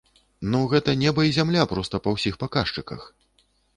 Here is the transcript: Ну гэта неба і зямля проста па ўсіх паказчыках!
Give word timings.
Ну 0.53 0.61
гэта 0.71 0.95
неба 1.01 1.21
і 1.27 1.35
зямля 1.37 1.65
проста 1.73 1.99
па 2.07 2.15
ўсіх 2.17 2.41
паказчыках! 2.45 3.01